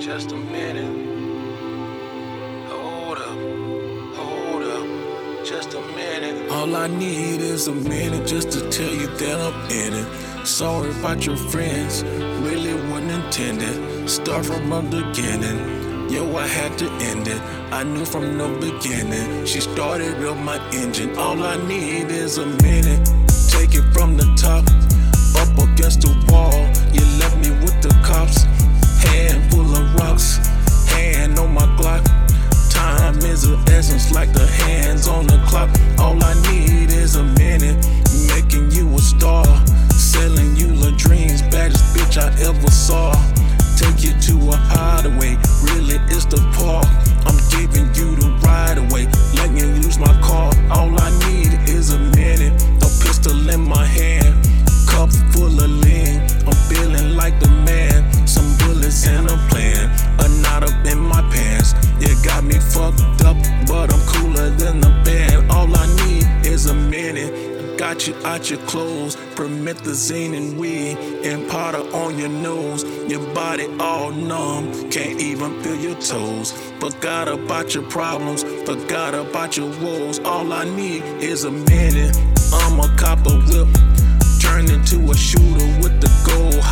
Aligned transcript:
Just 0.00 0.32
a 0.32 0.36
minute. 0.36 0.96
Hold 2.68 3.18
up. 3.18 3.38
Hold 4.16 4.62
up. 4.62 5.44
Just 5.44 5.74
a 5.74 5.80
minute. 5.94 6.50
All 6.50 6.74
I 6.74 6.86
need 6.86 7.42
is 7.42 7.68
a 7.68 7.72
minute 7.72 8.26
just 8.26 8.50
to 8.52 8.60
tell 8.70 8.94
you 8.94 9.08
that 9.08 9.38
I'm 9.38 9.70
in 9.70 9.92
it. 9.92 10.46
Sorry 10.46 10.90
about 10.92 11.26
your 11.26 11.36
friends. 11.36 12.02
Really 12.40 12.72
wasn't 12.90 13.10
intended. 13.10 14.08
Start 14.08 14.46
from 14.46 14.70
the 14.70 14.80
beginning. 14.80 16.08
Yo, 16.10 16.34
I 16.34 16.46
had 16.46 16.78
to 16.78 16.90
end 17.10 17.28
it. 17.28 17.42
I 17.70 17.82
knew 17.84 18.06
from 18.06 18.38
the 18.38 18.48
beginning. 18.58 19.44
She 19.44 19.60
started 19.60 20.24
up 20.24 20.38
my 20.38 20.58
engine. 20.72 21.14
All 21.18 21.42
I 21.42 21.56
need 21.66 22.10
is 22.10 22.38
a 22.38 22.46
minute. 22.46 23.31
Take 23.52 23.74
it 23.74 23.84
from 23.92 24.16
the 24.16 24.21
Got 67.92 68.06
you 68.06 68.16
out 68.24 68.48
your 68.48 68.58
clothes, 68.60 69.16
promethazine 69.34 70.34
and 70.34 70.58
weed, 70.58 70.96
and 71.26 71.46
powder 71.50 71.82
on 71.94 72.18
your 72.18 72.30
nose. 72.30 72.84
Your 73.06 73.20
body 73.34 73.68
all 73.78 74.10
numb, 74.10 74.88
can't 74.90 75.20
even 75.20 75.62
feel 75.62 75.76
your 75.76 76.00
toes. 76.00 76.52
Forgot 76.80 77.28
about 77.28 77.74
your 77.74 77.84
problems, 77.90 78.44
forgot 78.64 79.12
about 79.12 79.58
your 79.58 79.68
woes. 79.82 80.20
All 80.20 80.54
I 80.54 80.64
need 80.64 81.02
is 81.22 81.44
a 81.44 81.50
minute. 81.50 82.16
I'm 82.54 82.80
a 82.80 82.88
copper 82.96 83.36
whip, 83.36 83.68
turned 84.40 84.70
into 84.70 85.10
a 85.10 85.14
shooter 85.14 85.68
with 85.82 86.00
the 86.00 86.10
gold 86.24 86.62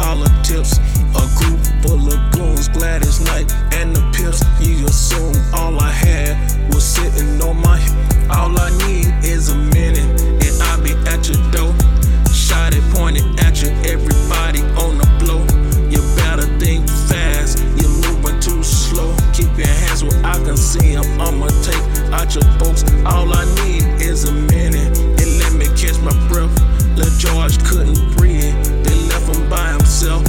'em. 20.96 21.20
I'ma 21.20 21.48
take 21.62 21.84
out 22.12 22.34
your 22.34 22.44
folks. 22.58 22.84
All 23.04 23.32
I 23.32 23.44
need 23.62 23.84
is 24.00 24.24
a 24.24 24.32
minute, 24.32 24.98
and 25.20 25.30
let 25.40 25.52
me 25.52 25.66
catch 25.80 25.98
my 26.00 26.14
breath. 26.28 26.54
Let 26.96 27.12
George 27.18 27.56
couldn't 27.64 28.16
breathe, 28.16 28.54
they 28.84 28.96
left 29.10 29.34
him 29.34 29.48
by 29.48 29.68
himself. 29.72 30.22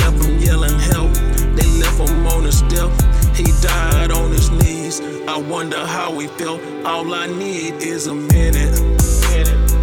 Left 0.00 0.22
him 0.22 0.38
yelling 0.38 0.78
help, 0.92 1.12
they 1.56 1.68
left 1.82 1.98
him 1.98 2.26
on 2.26 2.44
the 2.44 2.52
step. 2.52 2.90
He 3.34 3.46
died 3.62 4.10
on 4.10 4.30
his 4.30 4.50
knees. 4.50 5.00
I 5.26 5.38
wonder 5.38 5.84
how 5.84 6.18
he 6.18 6.26
felt. 6.26 6.60
All 6.84 7.12
I 7.14 7.26
need 7.26 7.74
is 7.82 8.06
a 8.06 8.14
minute. 8.14 8.80
minute. 9.30 9.73